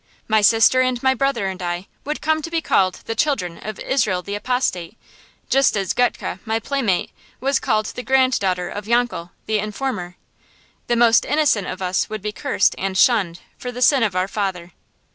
My 0.27 0.41
sister 0.41 0.81
and 0.81 0.97
my 1.03 1.13
brother 1.13 1.45
and 1.45 1.61
I 1.61 1.85
would 2.05 2.21
come 2.21 2.41
to 2.41 2.49
be 2.49 2.59
called 2.59 3.01
the 3.05 3.13
children 3.13 3.59
of 3.61 3.77
Israel 3.79 4.23
the 4.23 4.33
Apostate, 4.33 4.97
just 5.47 5.77
as 5.77 5.93
Gutke, 5.93 6.39
my 6.43 6.57
playmate, 6.59 7.11
was 7.39 7.59
called 7.59 7.85
the 7.85 8.01
granddaughter 8.01 8.67
of 8.67 8.87
Yankel 8.87 9.29
the 9.45 9.59
Informer. 9.59 10.15
The 10.87 10.95
most 10.95 11.23
innocent 11.23 11.67
of 11.67 11.83
us 11.83 12.09
would 12.09 12.23
be 12.23 12.31
cursed 12.31 12.73
and 12.79 12.97
shunned 12.97 13.41
for 13.59 13.71
the 13.71 13.83
sin 13.83 14.01
of 14.01 14.15
our 14.15 14.27
father. 14.27 14.71